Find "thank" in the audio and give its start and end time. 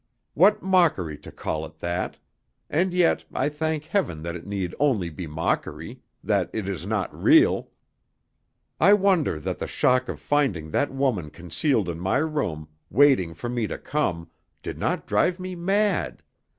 3.49-3.83